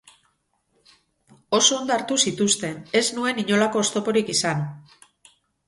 [1.57, 4.69] Oso ondo hartu zituzten, ez nuen inolako oztoporik izan.